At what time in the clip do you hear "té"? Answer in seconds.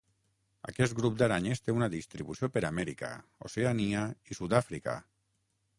1.67-1.75